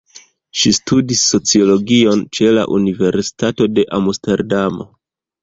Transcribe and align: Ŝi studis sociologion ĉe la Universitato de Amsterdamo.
Ŝi 0.59 0.69
studis 0.77 1.19
sociologion 1.33 2.23
ĉe 2.39 2.49
la 2.59 2.65
Universitato 2.79 3.69
de 3.77 3.87
Amsterdamo. 4.01 4.91